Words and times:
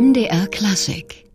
MDR 0.00 0.46
Klassik. 0.46 1.26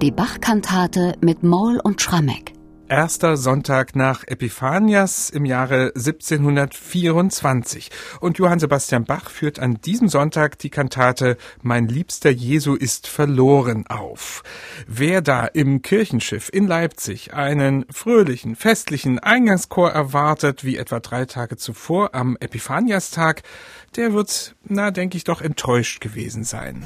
Die 0.00 0.10
Bach-Kantate 0.10 1.16
mit 1.20 1.42
Moll 1.42 1.78
und 1.84 2.00
Schrammeck. 2.00 2.54
Erster 2.88 3.36
Sonntag 3.36 3.94
nach 3.94 4.24
Epiphanias 4.26 5.28
im 5.28 5.44
Jahre 5.44 5.92
1724. 5.94 7.90
Und 8.20 8.38
Johann 8.38 8.60
Sebastian 8.60 9.04
Bach 9.04 9.28
führt 9.28 9.58
an 9.58 9.74
diesem 9.74 10.08
Sonntag 10.08 10.58
die 10.58 10.70
Kantate 10.70 11.36
Mein 11.60 11.86
liebster 11.86 12.30
Jesu 12.30 12.74
ist 12.74 13.06
verloren 13.06 13.86
auf. 13.88 14.42
Wer 14.86 15.20
da 15.20 15.44
im 15.44 15.82
Kirchenschiff 15.82 16.48
in 16.50 16.66
Leipzig 16.66 17.34
einen 17.34 17.84
fröhlichen, 17.90 18.56
festlichen 18.56 19.18
Eingangschor 19.18 19.90
erwartet, 19.90 20.64
wie 20.64 20.78
etwa 20.78 21.00
drei 21.00 21.26
Tage 21.26 21.58
zuvor 21.58 22.14
am 22.14 22.38
Epiphaniastag, 22.40 23.42
der 23.96 24.14
wird, 24.14 24.56
na, 24.64 24.90
denke 24.90 25.18
ich, 25.18 25.24
doch 25.24 25.42
enttäuscht 25.42 26.00
gewesen 26.00 26.44
sein. 26.44 26.84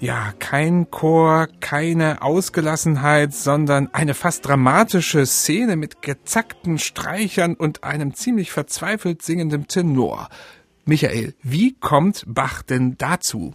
Ja, 0.00 0.32
kein 0.38 0.90
Chor, 0.90 1.48
keine 1.60 2.22
Ausgelassenheit, 2.22 3.34
sondern 3.34 3.90
eine 3.92 4.14
fast 4.14 4.46
dramatische 4.46 5.26
Szene 5.26 5.76
mit 5.76 6.00
gezackten 6.00 6.78
Streichern 6.78 7.54
und 7.54 7.84
einem 7.84 8.14
ziemlich 8.14 8.50
verzweifelt 8.50 9.20
singenden 9.20 9.66
Tenor. 9.68 10.30
Michael, 10.86 11.34
wie 11.42 11.74
kommt 11.74 12.24
Bach 12.26 12.62
denn 12.62 12.96
dazu? 12.96 13.54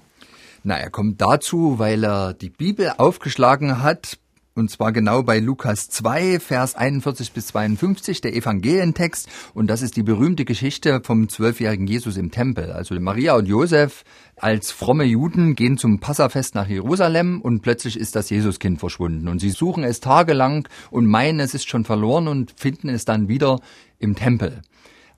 Na, 0.67 0.79
er 0.79 0.89
kommt 0.89 1.21
dazu, 1.21 1.77
weil 1.77 2.03
er 2.03 2.33
die 2.33 2.49
Bibel 2.49 2.91
aufgeschlagen 2.97 3.83
hat 3.83 4.17
und 4.55 4.71
zwar 4.71 4.91
genau 4.91 5.21
bei 5.21 5.37
Lukas 5.37 5.89
2, 5.91 6.39
Vers 6.39 6.73
41 6.73 7.33
bis 7.33 7.47
52, 7.47 8.19
der 8.21 8.35
Evangelientext. 8.35 9.29
Und 9.53 9.67
das 9.67 9.83
ist 9.83 9.95
die 9.95 10.01
berühmte 10.01 10.43
Geschichte 10.43 11.01
vom 11.03 11.29
zwölfjährigen 11.29 11.85
Jesus 11.85 12.17
im 12.17 12.31
Tempel. 12.31 12.71
Also 12.71 12.99
Maria 12.99 13.35
und 13.35 13.45
Josef 13.45 14.05
als 14.37 14.71
fromme 14.71 15.03
Juden 15.03 15.53
gehen 15.53 15.77
zum 15.77 15.99
Passafest 15.99 16.55
nach 16.55 16.67
Jerusalem 16.67 17.41
und 17.41 17.61
plötzlich 17.61 17.95
ist 17.95 18.15
das 18.15 18.31
Jesuskind 18.31 18.79
verschwunden. 18.79 19.27
Und 19.27 19.37
sie 19.37 19.51
suchen 19.51 19.83
es 19.83 19.99
tagelang 19.99 20.67
und 20.89 21.05
meinen, 21.05 21.41
es 21.41 21.53
ist 21.53 21.69
schon 21.69 21.85
verloren 21.85 22.27
und 22.27 22.55
finden 22.57 22.89
es 22.89 23.05
dann 23.05 23.27
wieder 23.27 23.59
im 23.99 24.15
Tempel. 24.15 24.63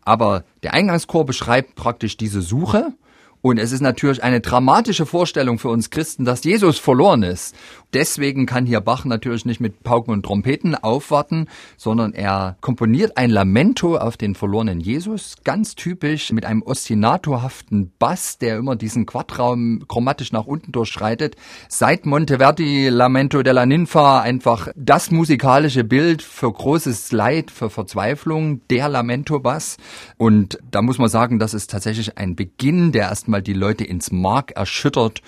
Aber 0.02 0.44
der 0.64 0.74
Eingangschor 0.74 1.26
beschreibt 1.26 1.76
praktisch 1.76 2.18
diese 2.18 2.42
Suche 2.42 2.92
und 3.42 3.58
es 3.60 3.72
ist 3.72 3.82
natürlich 3.82 4.24
eine 4.24 4.42
dramatische 4.42 5.06
Vorstellung 5.06 5.60
für 5.60 5.70
uns 5.70 5.90
Christen, 5.90 6.26
dass 6.26 6.44
Jesus 6.44 6.80
verloren 6.80 7.24
ist. 7.24 7.56
Deswegen 7.94 8.46
kann 8.46 8.66
hier 8.66 8.82
Bach 8.82 9.06
natürlich 9.06 9.46
nicht 9.46 9.62
mit 9.62 9.82
Pauken 9.82 10.12
und 10.12 10.24
Trompeten 10.24 10.76
aufwarten, 10.76 11.48
sondern 11.78 12.14
er 12.14 12.58
komponiert 12.60 13.16
ein 13.16 13.30
Lamento 13.30 13.96
auf 13.96 14.18
den 14.18 14.36
verlorenen 14.36 14.82
Jesus, 14.82 15.36
ganz 15.46 15.76
typisch 15.76 16.34
mit 16.34 16.46
einem 16.46 16.62
ostinatorhaften 16.62 17.94
Bass, 17.98 18.38
der 18.40 18.58
immer 18.58 18.76
diesen 18.76 19.06
Quadraum 19.06 19.86
chromatisch 19.88 20.34
nach 20.34 20.46
unten 20.46 20.74
durchschreitet. 20.74 21.38
Seit 21.70 22.06
Monteverdi 22.06 22.90
Lamento 22.90 23.42
della 23.42 23.66
Ninfa 23.66 24.20
einfach 24.20 24.68
das 24.76 25.10
musikalische 25.10 25.86
Bild 25.86 26.22
für 26.22 26.52
großes 26.52 27.14
Leid, 27.14 27.52
für 27.52 27.70
Verzweiflung, 27.70 28.62
der 28.70 28.90
Lamento-Bass. 28.90 29.78
Und 30.18 30.60
da 30.70 30.82
muss 30.82 30.98
man 30.98 31.10
sagen, 31.10 31.40
das 31.40 31.54
ist 31.54 31.72
tatsächlich 31.72 32.18
ein 32.18 32.36
Beginn, 32.36 32.92
der 32.92 33.04
erstmal 33.04 33.42
die 33.42 33.54
Leute 33.54 33.86
ins 33.86 34.12
Mark 34.12 34.52
erschüttert 34.52 35.22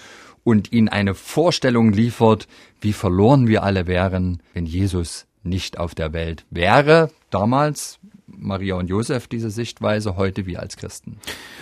und 0.49 0.71
ihnen 0.71 0.89
eine 0.89 1.13
Vorstellung 1.13 1.93
liefert, 1.93 2.47
wie 2.81 2.93
verloren 2.93 3.47
wir 3.47 3.63
alle 3.63 3.87
wären, 3.87 4.41
wenn 4.53 4.65
Jesus 4.65 5.27
nicht 5.43 5.77
auf 5.77 5.95
der 5.95 6.11
Welt 6.11 6.45
wäre. 6.49 7.11
Damals 7.29 7.99
Maria 8.27 8.75
und 8.75 8.89
Josef 8.89 9.27
diese 9.27 9.49
Sichtweise, 9.49 10.15
heute 10.15 10.45
wir 10.45 10.59
als 10.59 10.77
Christen. 10.77 11.17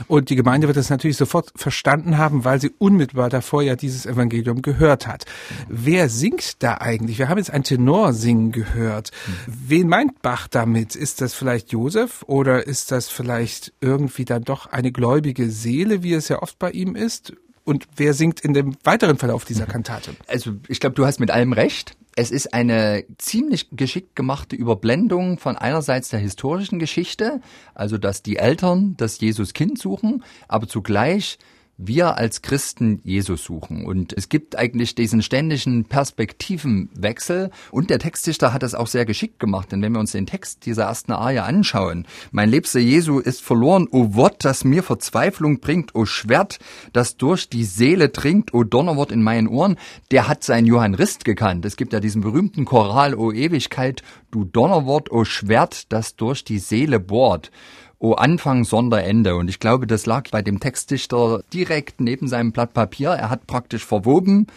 Und 0.07 0.29
die 0.29 0.35
Gemeinde 0.35 0.67
wird 0.67 0.77
das 0.77 0.89
natürlich 0.89 1.17
sofort 1.17 1.51
verstanden 1.55 2.17
haben, 2.17 2.45
weil 2.45 2.61
sie 2.61 2.71
unmittelbar 2.77 3.29
davor 3.29 3.61
ja 3.61 3.75
dieses 3.75 4.05
Evangelium 4.05 4.61
gehört 4.61 5.07
hat. 5.07 5.25
Wer 5.67 6.09
singt 6.09 6.61
da 6.63 6.75
eigentlich? 6.75 7.19
Wir 7.19 7.29
haben 7.29 7.37
jetzt 7.37 7.51
ein 7.51 7.63
Tenor 7.63 8.13
singen 8.13 8.51
gehört. 8.51 9.11
Wen 9.47 9.87
meint 9.87 10.21
Bach 10.21 10.47
damit? 10.47 10.95
Ist 10.95 11.21
das 11.21 11.33
vielleicht 11.33 11.71
Josef 11.71 12.23
oder 12.27 12.65
ist 12.65 12.91
das 12.91 13.09
vielleicht 13.09 13.73
irgendwie 13.81 14.25
dann 14.25 14.43
doch 14.43 14.67
eine 14.67 14.91
gläubige 14.91 15.49
Seele, 15.49 16.03
wie 16.03 16.13
es 16.13 16.29
ja 16.29 16.41
oft 16.41 16.59
bei 16.59 16.71
ihm 16.71 16.95
ist? 16.95 17.33
Und 17.67 17.85
wer 17.97 18.13
singt 18.13 18.39
in 18.39 18.53
dem 18.53 18.77
weiteren 18.85 19.17
Verlauf 19.17 19.43
dieser 19.43 19.65
Kantate? 19.65 20.15
Also 20.27 20.53
ich 20.69 20.79
glaube, 20.79 20.95
du 20.95 21.05
hast 21.05 21.19
mit 21.19 21.31
allem 21.31 21.51
recht. 21.51 21.97
Es 22.15 22.31
ist 22.31 22.53
eine 22.53 23.03
ziemlich 23.17 23.67
geschickt 23.73 24.15
gemachte 24.15 24.55
Überblendung 24.55 25.37
von 25.37 25.57
einerseits 25.57 26.07
der 26.07 26.21
historischen 26.21 26.79
Geschichte, 26.79 27.41
also 27.75 27.97
dass 27.97 28.23
die 28.23 28.37
Eltern 28.37 28.95
das 28.95 29.19
Jesus-Kind 29.19 29.79
suchen, 29.79 30.23
aber 30.47 30.69
zugleich 30.69 31.39
wir 31.77 32.17
als 32.17 32.41
Christen 32.41 32.99
Jesus 33.03 33.43
suchen. 33.43 33.85
Und 33.85 34.13
es 34.13 34.29
gibt 34.29 34.57
eigentlich 34.57 34.95
diesen 34.95 35.21
ständigen 35.21 35.85
Perspektivenwechsel. 35.85 37.51
Und 37.71 37.89
der 37.89 37.99
Textdichter 37.99 38.53
hat 38.53 38.63
das 38.63 38.75
auch 38.75 38.87
sehr 38.87 39.05
geschickt 39.05 39.39
gemacht. 39.39 39.71
Denn 39.71 39.81
wenn 39.81 39.93
wir 39.93 39.99
uns 39.99 40.11
den 40.11 40.25
Text 40.25 40.65
dieser 40.65 40.85
ersten 40.85 41.11
Arie 41.11 41.39
anschauen, 41.39 42.07
mein 42.31 42.49
liebster 42.49 42.79
Jesu 42.79 43.19
ist 43.19 43.41
verloren, 43.41 43.87
o 43.91 44.15
Wort, 44.15 44.43
das 44.43 44.63
mir 44.63 44.81
Verzweiflung 44.81 45.59
bringt, 45.59 45.93
o 45.95 46.05
Schwert, 46.05 46.59
das 46.93 47.17
durch 47.17 47.49
die 47.49 47.63
Seele 47.63 48.09
dringt, 48.09 48.53
o 48.53 48.63
Donnerwort 48.63 49.11
in 49.11 49.21
meinen 49.21 49.47
Ohren, 49.47 49.77
der 50.11 50.27
hat 50.27 50.43
seinen 50.43 50.65
Johann 50.65 50.95
Rist 50.95 51.25
gekannt. 51.25 51.65
Es 51.65 51.77
gibt 51.77 51.93
ja 51.93 51.99
diesen 51.99 52.21
berühmten 52.21 52.65
Choral, 52.65 53.13
o 53.13 53.31
Ewigkeit, 53.31 54.01
du 54.31 54.45
Donnerwort, 54.45 55.11
o 55.11 55.25
Schwert, 55.25 55.91
das 55.91 56.15
durch 56.15 56.43
die 56.43 56.59
Seele 56.59 56.99
bohrt. 56.99 57.51
O 57.99 58.13
Anfang, 58.13 58.63
Sonderende. 58.63 59.35
Und 59.35 59.49
ich 59.49 59.59
glaube, 59.59 59.87
das 59.87 60.05
lag 60.05 60.29
bei 60.29 60.41
dem 60.41 60.59
Textdichter 60.59 61.43
direkt 61.53 61.99
neben 61.99 62.27
seinem 62.27 62.51
Blatt 62.51 62.73
Papier. 62.73 63.09
Er 63.09 63.29
hat 63.29 63.47
praktisch 63.47 63.85
verwoben 63.85 64.47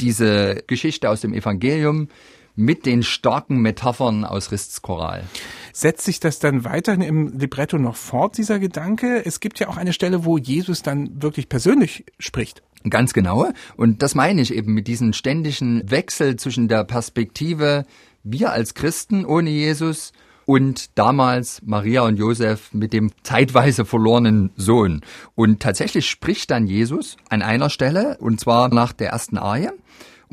diese 0.00 0.62
Geschichte 0.66 1.10
aus 1.10 1.20
dem 1.20 1.34
Evangelium 1.34 2.08
mit 2.56 2.86
den 2.86 3.02
starken 3.02 3.58
Metaphern 3.58 4.24
aus 4.24 4.52
Rists 4.52 4.80
Choral. 4.80 5.24
Setzt 5.72 6.04
sich 6.04 6.20
das 6.20 6.38
dann 6.38 6.64
weiterhin 6.64 7.02
im 7.02 7.38
Libretto 7.38 7.78
noch 7.78 7.96
fort, 7.96 8.38
dieser 8.38 8.60
Gedanke? 8.60 9.26
Es 9.26 9.40
gibt 9.40 9.58
ja 9.58 9.68
auch 9.68 9.76
eine 9.76 9.92
Stelle, 9.92 10.24
wo 10.24 10.38
Jesus 10.38 10.82
dann 10.82 11.20
wirklich 11.20 11.48
persönlich 11.48 12.04
spricht. 12.20 12.62
Ganz 12.88 13.12
genau. 13.12 13.48
Und 13.76 14.02
das 14.02 14.14
meine 14.14 14.40
ich 14.40 14.54
eben 14.54 14.72
mit 14.74 14.86
diesem 14.86 15.14
ständigen 15.14 15.90
Wechsel 15.90 16.36
zwischen 16.36 16.68
der 16.68 16.84
Perspektive 16.84 17.86
wir 18.22 18.52
als 18.52 18.74
Christen 18.74 19.24
ohne 19.24 19.50
Jesus 19.50 20.12
und 20.46 20.98
damals 20.98 21.62
Maria 21.64 22.02
und 22.02 22.16
Josef 22.16 22.72
mit 22.72 22.92
dem 22.92 23.10
zeitweise 23.22 23.84
verlorenen 23.84 24.50
Sohn. 24.56 25.02
Und 25.34 25.60
tatsächlich 25.60 26.08
spricht 26.08 26.50
dann 26.50 26.66
Jesus 26.66 27.16
an 27.28 27.42
einer 27.42 27.70
Stelle, 27.70 28.16
und 28.20 28.40
zwar 28.40 28.72
nach 28.72 28.92
der 28.92 29.10
ersten 29.10 29.38
Arie, 29.38 29.70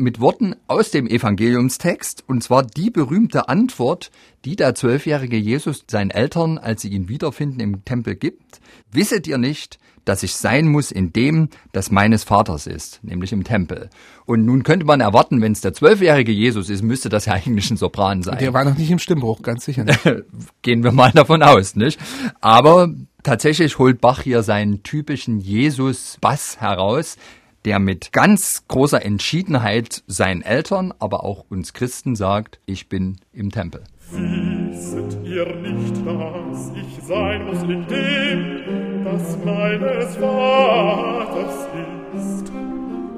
mit 0.02 0.20
Worten 0.20 0.56
aus 0.68 0.92
dem 0.92 1.08
Evangeliumstext, 1.08 2.24
und 2.28 2.44
zwar 2.44 2.64
die 2.64 2.90
berühmte 2.90 3.48
Antwort, 3.48 4.12
die 4.46 4.56
der 4.56 4.76
zwölfjährige 4.76 5.38
Jesus 5.38 5.86
seinen 5.90 6.12
Eltern, 6.12 6.58
als 6.58 6.82
sie 6.82 6.90
ihn 6.90 7.08
wiederfinden, 7.10 7.60
im 7.60 7.86
Tempel 7.86 8.16
gibt. 8.16 8.60
Wisset 8.92 9.28
ihr 9.28 9.38
nicht, 9.38 9.80
dass 10.06 10.24
ich 10.24 10.36
sein 10.36 10.68
muss 10.68 10.92
in 10.92 11.14
dem, 11.14 11.50
das 11.72 11.92
meines 11.92 12.24
Vaters 12.24 12.68
ist, 12.68 13.04
nämlich 13.04 13.32
im 13.32 13.44
Tempel. 13.44 13.90
Und 14.26 14.46
nun 14.46 14.64
könnte 14.64 14.86
man 14.86 15.00
erwarten, 15.00 15.42
wenn 15.42 15.52
es 15.52 15.62
der 15.62 15.74
zwölfjährige 15.74 16.32
Jesus 16.32 16.70
ist, 16.70 16.82
müsste 16.82 17.10
das 17.10 17.26
ja 17.26 17.34
eigentlich 17.34 17.70
ein 17.70 17.78
Sopran 17.78 18.24
sein. 18.24 18.40
Der 18.40 18.54
war 18.54 18.64
noch 18.64 18.78
nicht 18.78 18.90
im 18.90 19.00
Stimmbruch, 19.00 19.42
ganz 19.42 19.66
sicher 19.66 19.84
nicht. 19.84 20.00
Gehen 20.62 20.84
wir 20.84 20.92
mal 20.92 21.12
davon 21.12 21.44
aus, 21.44 21.76
nicht? 21.76 22.00
Aber 22.40 22.90
tatsächlich 23.24 23.78
holt 23.78 24.02
Bach 24.02 24.22
hier 24.22 24.44
seinen 24.44 24.84
typischen 24.84 25.40
Jesus-Bass 25.40 26.60
heraus, 26.60 27.18
der 27.66 27.80
mit 27.80 28.12
ganz 28.12 28.64
großer 28.68 29.04
Entschiedenheit 29.06 30.04
seinen 30.08 30.42
Eltern, 30.42 30.94
aber 31.00 31.24
auch 31.24 31.46
uns 31.50 31.74
Christen 31.74 32.16
sagt, 32.16 32.60
ich 32.66 32.90
bin 32.90 33.18
im 33.34 33.52
Tempel. 33.52 33.84
Wisset 34.12 35.18
ihr 35.24 35.46
nicht, 35.56 35.96
dass 36.06 36.72
ich 36.76 37.04
sein 37.04 37.46
muss 37.46 37.64
in 37.64 37.88
dem, 37.88 39.04
das 39.06 39.38
meines 39.46 40.16
Vaters 40.18 41.68
ist? 42.14 42.52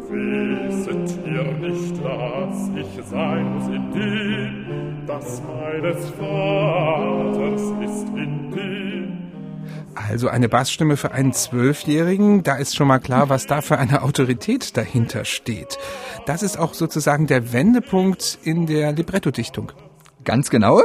Wisset 0.09 1.19
ihr 1.25 1.69
nicht, 1.69 2.03
dass 2.03 2.69
ich 2.75 3.05
sein 3.05 3.53
muss 3.55 3.67
in 3.67 3.91
dem, 3.91 5.05
das 5.07 5.41
meines 5.41 6.09
Vaters 6.11 7.61
ist 7.83 8.07
in 8.09 8.51
dem, 8.51 9.02
Also 9.95 10.27
eine 10.27 10.49
Bassstimme 10.49 10.97
für 10.97 11.11
einen 11.11 11.33
Zwölfjährigen, 11.33 12.43
da 12.43 12.55
ist 12.55 12.75
schon 12.75 12.87
mal 12.87 12.99
klar, 12.99 13.29
was 13.29 13.45
da 13.45 13.61
für 13.61 13.77
eine 13.77 14.01
Autorität 14.01 14.75
dahinter 14.75 15.25
steht. 15.25 15.77
Das 16.25 16.43
ist 16.43 16.57
auch 16.57 16.73
sozusagen 16.73 17.27
der 17.27 17.53
Wendepunkt 17.53 18.39
in 18.43 18.65
der 18.65 18.91
Librettodichtung. 18.91 19.71
Ganz 20.23 20.49
genau. 20.49 20.81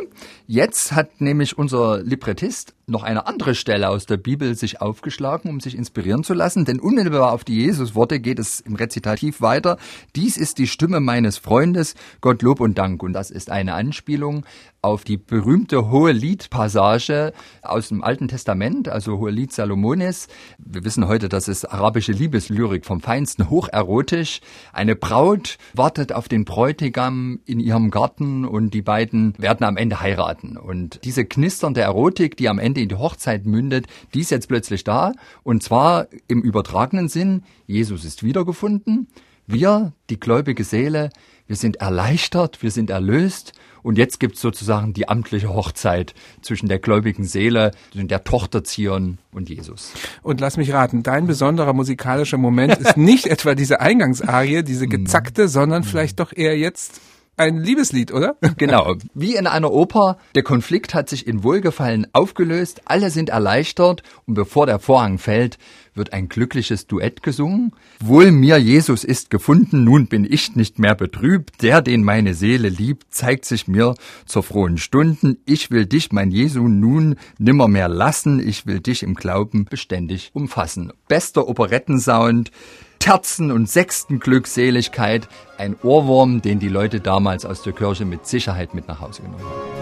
Jetzt 0.46 0.92
hat 0.92 1.20
nämlich 1.20 1.56
unser 1.56 2.02
Librettist 2.02 2.74
noch 2.88 3.02
eine 3.02 3.26
andere 3.26 3.54
Stelle 3.54 3.88
aus 3.88 4.06
der 4.06 4.16
Bibel 4.16 4.54
sich 4.54 4.80
aufgeschlagen, 4.80 5.50
um 5.50 5.60
sich 5.60 5.76
inspirieren 5.76 6.24
zu 6.24 6.34
lassen, 6.34 6.64
denn 6.64 6.80
unmittelbar 6.80 7.32
auf 7.32 7.44
die 7.44 7.62
Jesusworte 7.62 8.20
geht 8.20 8.38
es 8.38 8.60
im 8.60 8.74
Rezitativ 8.74 9.40
weiter. 9.40 9.78
Dies 10.16 10.36
ist 10.36 10.58
die 10.58 10.66
Stimme 10.66 11.00
meines 11.00 11.38
Freundes, 11.38 11.94
Gott 12.20 12.42
Lob 12.42 12.60
und 12.60 12.78
Dank. 12.78 13.02
Und 13.02 13.12
das 13.12 13.30
ist 13.30 13.50
eine 13.50 13.74
Anspielung 13.74 14.44
auf 14.80 15.04
die 15.04 15.16
berühmte 15.16 15.90
Hohe 15.90 16.12
Liedpassage 16.12 17.32
aus 17.62 17.88
dem 17.88 18.02
Alten 18.02 18.28
Testament, 18.28 18.88
also 18.88 19.18
Hohe 19.18 19.30
Lied 19.30 19.52
Salomones. 19.52 20.28
Wir 20.58 20.84
wissen 20.84 21.08
heute, 21.08 21.28
das 21.28 21.48
ist 21.48 21.64
arabische 21.64 22.12
Liebeslyrik 22.12 22.86
vom 22.86 23.00
Feinsten, 23.00 23.50
hocherotisch. 23.50 24.40
Eine 24.72 24.94
Braut 24.94 25.58
wartet 25.74 26.12
auf 26.12 26.28
den 26.28 26.44
Bräutigam 26.44 27.40
in 27.44 27.60
ihrem 27.60 27.90
Garten 27.90 28.44
und 28.44 28.72
die 28.72 28.82
beiden 28.82 29.34
werden 29.36 29.64
am 29.64 29.76
Ende 29.76 30.00
heiraten. 30.00 30.56
Und 30.56 31.00
diese 31.04 31.24
knisternde 31.24 31.80
Erotik, 31.80 32.36
die 32.36 32.48
am 32.48 32.58
Ende 32.58 32.77
in 32.82 32.88
die 32.88 32.96
Hochzeit 32.96 33.46
mündet, 33.46 33.86
die 34.14 34.20
ist 34.20 34.30
jetzt 34.30 34.48
plötzlich 34.48 34.84
da. 34.84 35.12
Und 35.42 35.62
zwar 35.62 36.06
im 36.26 36.42
übertragenen 36.42 37.08
Sinn, 37.08 37.42
Jesus 37.66 38.04
ist 38.04 38.22
wiedergefunden. 38.22 39.08
Wir, 39.46 39.92
die 40.10 40.20
gläubige 40.20 40.64
Seele, 40.64 41.10
wir 41.46 41.56
sind 41.56 41.76
erleichtert, 41.76 42.62
wir 42.62 42.70
sind 42.70 42.90
erlöst 42.90 43.54
und 43.82 43.96
jetzt 43.96 44.20
gibt's 44.20 44.42
sozusagen 44.42 44.92
die 44.92 45.08
amtliche 45.08 45.54
Hochzeit 45.54 46.14
zwischen 46.42 46.68
der 46.68 46.78
gläubigen 46.78 47.24
Seele, 47.24 47.70
der 47.94 48.22
Tochter 48.24 48.62
Zion 48.62 49.16
und 49.32 49.48
Jesus. 49.48 49.92
Und 50.22 50.42
lass 50.42 50.58
mich 50.58 50.72
raten, 50.72 51.02
dein 51.02 51.26
besonderer 51.26 51.72
musikalischer 51.72 52.36
Moment 52.36 52.76
ist 52.76 52.98
nicht 52.98 53.26
etwa 53.30 53.54
diese 53.54 53.80
Eingangsarie, 53.80 54.62
diese 54.62 54.88
gezackte, 54.88 55.48
sondern 55.48 55.84
vielleicht 55.84 56.20
doch 56.20 56.34
eher 56.36 56.58
jetzt 56.58 57.00
ein 57.38 57.58
Liebeslied, 57.58 58.12
oder? 58.12 58.36
Genau. 58.56 58.96
Wie 59.14 59.36
in 59.36 59.46
einer 59.46 59.72
Oper. 59.72 60.18
Der 60.34 60.42
Konflikt 60.42 60.94
hat 60.94 61.08
sich 61.08 61.26
in 61.26 61.44
Wohlgefallen 61.44 62.06
aufgelöst. 62.12 62.82
Alle 62.86 63.10
sind 63.10 63.28
erleichtert. 63.28 64.02
Und 64.26 64.34
bevor 64.34 64.66
der 64.66 64.78
Vorhang 64.78 65.18
fällt, 65.18 65.58
wird 65.94 66.12
ein 66.14 66.28
glückliches 66.28 66.86
Duett 66.86 67.22
gesungen. 67.22 67.72
Wohl 68.00 68.30
mir 68.30 68.56
Jesus 68.58 69.04
ist 69.04 69.28
gefunden, 69.28 69.84
nun 69.84 70.06
bin 70.06 70.24
ich 70.24 70.56
nicht 70.56 70.78
mehr 70.78 70.94
betrübt. 70.94 71.62
Der, 71.62 71.82
den 71.82 72.02
meine 72.02 72.34
Seele 72.34 72.68
liebt, 72.68 73.12
zeigt 73.12 73.44
sich 73.44 73.68
mir 73.68 73.94
zur 74.24 74.42
frohen 74.42 74.78
Stunden. 74.78 75.38
Ich 75.44 75.70
will 75.70 75.84
dich, 75.84 76.10
mein 76.12 76.30
Jesu, 76.30 76.68
nun 76.68 77.16
nimmer 77.38 77.68
mehr 77.68 77.88
lassen. 77.88 78.40
Ich 78.40 78.66
will 78.66 78.80
dich 78.80 79.02
im 79.02 79.14
Glauben 79.14 79.66
beständig 79.66 80.30
umfassen. 80.32 80.92
Bester 81.08 81.46
Operettensound. 81.48 82.50
Terzen 82.98 83.50
und 83.52 83.68
sechsten 83.68 84.20
Glückseligkeit. 84.20 85.28
Ein 85.56 85.76
Ohrwurm, 85.82 86.42
den 86.42 86.58
die 86.58 86.68
Leute 86.68 87.00
damals 87.00 87.44
aus 87.44 87.62
der 87.62 87.72
Kirche 87.72 88.04
mit 88.04 88.26
Sicherheit 88.26 88.74
mit 88.74 88.88
nach 88.88 89.00
Hause 89.00 89.22
genommen 89.22 89.44
haben. 89.44 89.78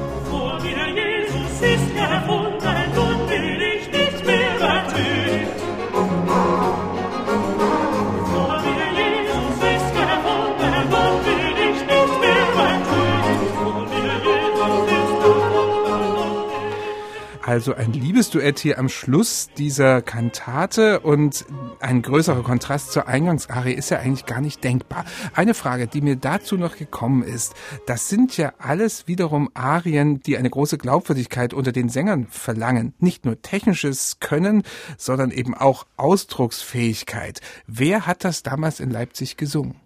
Also 17.46 17.76
ein 17.76 17.92
Liebesduett 17.92 18.58
hier 18.58 18.76
am 18.76 18.88
Schluss 18.88 19.50
dieser 19.56 20.02
Kantate 20.02 20.98
und 20.98 21.44
ein 21.78 22.02
größerer 22.02 22.42
Kontrast 22.42 22.90
zur 22.90 23.06
Eingangsarie 23.06 23.72
ist 23.72 23.88
ja 23.88 24.00
eigentlich 24.00 24.26
gar 24.26 24.40
nicht 24.40 24.64
denkbar. 24.64 25.04
Eine 25.32 25.54
Frage, 25.54 25.86
die 25.86 26.00
mir 26.00 26.16
dazu 26.16 26.56
noch 26.56 26.76
gekommen 26.76 27.22
ist, 27.22 27.54
das 27.86 28.08
sind 28.08 28.36
ja 28.36 28.52
alles 28.58 29.06
wiederum 29.06 29.48
Arien, 29.54 30.18
die 30.18 30.36
eine 30.36 30.50
große 30.50 30.76
Glaubwürdigkeit 30.76 31.54
unter 31.54 31.70
den 31.70 31.88
Sängern 31.88 32.26
verlangen. 32.30 32.94
Nicht 32.98 33.24
nur 33.24 33.40
technisches 33.40 34.18
Können, 34.18 34.64
sondern 34.98 35.30
eben 35.30 35.54
auch 35.54 35.86
Ausdrucksfähigkeit. 35.96 37.40
Wer 37.68 38.06
hat 38.08 38.24
das 38.24 38.42
damals 38.42 38.80
in 38.80 38.90
Leipzig 38.90 39.36
gesungen? 39.36 39.76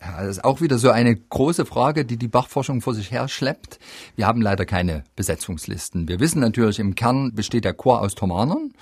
Ja, 0.00 0.22
das 0.22 0.36
ist 0.36 0.44
auch 0.44 0.60
wieder 0.60 0.78
so 0.78 0.90
eine 0.90 1.16
große 1.16 1.66
Frage, 1.66 2.04
die 2.04 2.16
die 2.16 2.28
Bachforschung 2.28 2.80
vor 2.80 2.94
sich 2.94 3.10
her 3.10 3.26
schleppt. 3.26 3.80
Wir 4.14 4.26
haben 4.26 4.40
leider 4.40 4.64
keine 4.64 5.02
Besetzungslisten. 5.16 6.06
Wir 6.08 6.20
wissen 6.20 6.40
natürlich, 6.40 6.78
im 6.78 6.94
Kern 6.94 7.34
besteht 7.34 7.64
der 7.64 7.74
Chor 7.74 8.00
aus 8.00 8.14
Thomanern. 8.14 8.72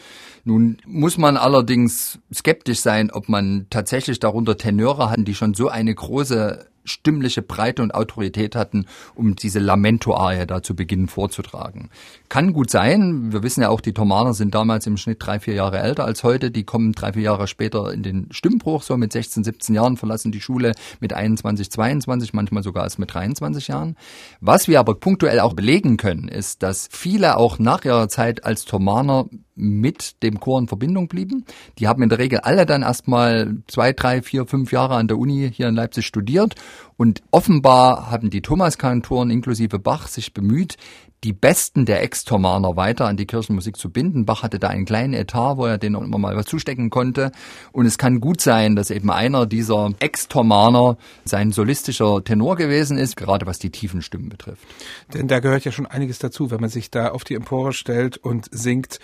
Nun 0.44 0.76
muss 0.84 1.16
man 1.16 1.36
allerdings 1.36 2.18
skeptisch 2.32 2.80
sein, 2.80 3.10
ob 3.10 3.28
man 3.28 3.66
tatsächlich 3.70 4.20
darunter 4.20 4.58
Tenöre 4.58 5.10
hatten, 5.10 5.24
die 5.24 5.34
schon 5.34 5.54
so 5.54 5.68
eine 5.68 5.94
große 5.94 6.66
stimmliche 6.86 7.42
Breite 7.42 7.82
und 7.82 7.94
Autorität 7.94 8.56
hatten, 8.56 8.86
um 9.14 9.36
diese 9.36 9.58
Lamento-Arie 9.58 10.46
da 10.46 10.62
zu 10.62 10.74
Beginn 10.74 11.08
vorzutragen. 11.08 11.90
Kann 12.28 12.52
gut 12.52 12.70
sein. 12.70 13.32
Wir 13.32 13.42
wissen 13.42 13.62
ja 13.62 13.68
auch, 13.68 13.80
die 13.80 13.92
Thomaner 13.92 14.34
sind 14.34 14.54
damals 14.54 14.86
im 14.86 14.96
Schnitt 14.96 15.18
drei, 15.20 15.40
vier 15.40 15.54
Jahre 15.54 15.78
älter 15.78 16.04
als 16.04 16.24
heute. 16.24 16.50
Die 16.50 16.64
kommen 16.64 16.92
drei, 16.92 17.12
vier 17.12 17.22
Jahre 17.22 17.46
später 17.46 17.92
in 17.92 18.02
den 18.02 18.28
Stimmbruch, 18.30 18.82
so 18.82 18.96
mit 18.96 19.12
16, 19.12 19.44
17 19.44 19.74
Jahren, 19.74 19.96
verlassen 19.96 20.32
die 20.32 20.40
Schule 20.40 20.72
mit 21.00 21.12
21, 21.12 21.70
22, 21.70 22.32
manchmal 22.32 22.62
sogar 22.62 22.84
erst 22.84 22.98
mit 22.98 23.12
23 23.12 23.68
Jahren. 23.68 23.96
Was 24.40 24.68
wir 24.68 24.80
aber 24.80 24.94
punktuell 24.94 25.40
auch 25.40 25.54
belegen 25.54 25.96
können, 25.96 26.28
ist, 26.28 26.62
dass 26.62 26.88
viele 26.90 27.36
auch 27.36 27.58
nach 27.58 27.84
ihrer 27.84 28.08
Zeit 28.08 28.44
als 28.44 28.64
Thomaner 28.64 29.26
mit 29.56 30.22
dem 30.22 30.38
Chor 30.38 30.60
in 30.60 30.68
Verbindung 30.68 31.08
blieben. 31.08 31.44
Die 31.78 31.88
haben 31.88 32.02
in 32.02 32.08
der 32.08 32.18
Regel 32.18 32.40
alle 32.40 32.66
dann 32.66 32.82
erstmal 32.82 33.56
zwei, 33.66 33.92
drei, 33.92 34.22
vier, 34.22 34.46
fünf 34.46 34.70
Jahre 34.70 34.94
an 34.94 35.08
der 35.08 35.18
Uni 35.18 35.50
hier 35.52 35.68
in 35.68 35.74
Leipzig 35.74 36.06
studiert 36.06 36.54
und 36.96 37.22
offenbar 37.30 38.10
haben 38.10 38.30
die 38.30 38.42
Thomaskantoren 38.42 39.30
inklusive 39.30 39.78
Bach 39.78 40.06
sich 40.08 40.32
bemüht, 40.32 40.76
die 41.24 41.32
Besten 41.32 41.86
der 41.86 42.02
Ex-Thomaner 42.02 42.76
weiter 42.76 43.06
an 43.06 43.16
die 43.16 43.26
Kirchenmusik 43.26 43.76
zu 43.76 43.90
binden. 43.90 44.26
Bach 44.26 44.42
hatte 44.42 44.58
da 44.58 44.68
einen 44.68 44.84
kleinen 44.84 45.14
Etat, 45.14 45.56
wo 45.56 45.66
er 45.66 45.78
denen 45.78 46.02
immer 46.02 46.18
mal 46.18 46.36
was 46.36 46.46
zustecken 46.46 46.90
konnte. 46.90 47.32
Und 47.72 47.86
es 47.86 47.98
kann 47.98 48.20
gut 48.20 48.40
sein, 48.40 48.76
dass 48.76 48.90
eben 48.90 49.10
einer 49.10 49.46
dieser 49.46 49.90
Ex-Thomaner 49.98 50.96
sein 51.24 51.52
solistischer 51.52 52.22
Tenor 52.22 52.56
gewesen 52.56 52.96
ist, 52.96 53.16
gerade 53.16 53.46
was 53.46 53.58
die 53.58 53.70
tiefen 53.70 54.02
Stimmen 54.02 54.28
betrifft. 54.28 54.66
Denn 55.14 55.26
da 55.26 55.40
gehört 55.40 55.64
ja 55.64 55.72
schon 55.72 55.86
einiges 55.86 56.18
dazu, 56.18 56.50
wenn 56.50 56.60
man 56.60 56.70
sich 56.70 56.90
da 56.90 57.08
auf 57.08 57.24
die 57.24 57.34
Empore 57.34 57.72
stellt 57.72 58.18
und 58.18 58.46
singt. 58.50 59.00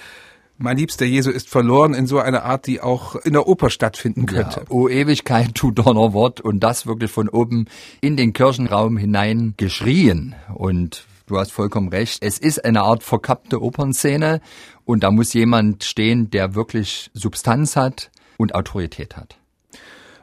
Mein 0.58 0.76
liebster 0.76 1.04
Jesu 1.04 1.30
ist 1.30 1.48
verloren 1.48 1.94
in 1.94 2.06
so 2.06 2.18
einer 2.18 2.44
Art, 2.44 2.66
die 2.66 2.80
auch 2.80 3.16
in 3.16 3.32
der 3.32 3.48
Oper 3.48 3.70
stattfinden 3.70 4.26
könnte. 4.26 4.60
Ja, 4.60 4.66
o 4.70 4.88
Ewigkeit, 4.88 5.54
tu 5.54 5.70
Donnerwort 5.70 6.40
und 6.40 6.60
das 6.60 6.86
wirklich 6.86 7.10
von 7.10 7.28
oben 7.28 7.66
in 8.00 8.16
den 8.16 8.32
Kirchenraum 8.32 8.96
hinein 8.96 9.54
geschrien. 9.56 10.34
Und 10.54 11.06
du 11.26 11.38
hast 11.38 11.52
vollkommen 11.52 11.88
recht, 11.88 12.22
es 12.22 12.38
ist 12.38 12.64
eine 12.64 12.82
Art 12.82 13.02
verkappte 13.02 13.60
Opernszene 13.60 14.40
und 14.84 15.02
da 15.02 15.10
muss 15.10 15.32
jemand 15.32 15.84
stehen, 15.84 16.30
der 16.30 16.54
wirklich 16.54 17.10
Substanz 17.14 17.74
hat 17.76 18.10
und 18.36 18.54
Autorität 18.54 19.16
hat. 19.16 19.41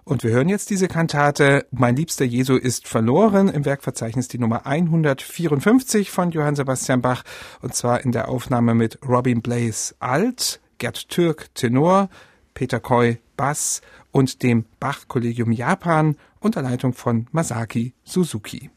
Und 0.10 0.24
wir 0.24 0.32
hören 0.32 0.50
jetzt 0.50 0.72
diese 0.72 0.88
Kantate 0.88 1.68
Mein 1.70 1.96
liebster 1.96 2.26
Jesu 2.26 2.56
ist 2.56 2.88
verloren 2.88 3.48
im 3.48 3.64
Werkverzeichnis 3.64 4.28
die 4.28 4.40
Nummer 4.40 4.66
154 4.66 6.10
von 6.10 6.32
Johann 6.32 6.56
Sebastian 6.56 7.04
Bach 7.04 7.22
und 7.62 7.76
zwar 7.76 8.04
in 8.04 8.12
der 8.12 8.28
Aufnahme 8.28 8.74
mit 8.74 8.98
Robin 9.08 9.44
Blaze 9.44 9.94
Alt, 10.00 10.62
Gerd 10.80 11.10
Türk 11.10 11.54
Tenor, 11.54 12.10
Peter 12.56 12.80
Koy 12.80 13.20
Bass 13.38 13.82
und 14.12 14.42
dem 14.42 14.66
Bach 14.80 15.08
Kollegium 15.08 15.52
Japan 15.52 16.16
unter 16.40 16.64
Leitung 16.64 16.94
von 16.94 17.28
Masaki 17.32 17.94
Suzuki. 18.04 18.72